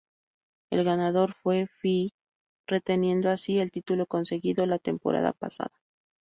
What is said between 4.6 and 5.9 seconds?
la temporada pasada.